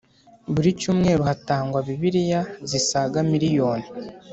Buri 0.53 0.69
cyumweru 0.79 1.21
hatangwa 1.29 1.79
Bibiliya 1.87 2.41
zisaga 2.69 3.17
miriyoni 3.31 3.87